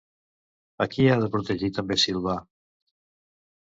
[0.85, 2.39] A qui ha de protegir també Silvà?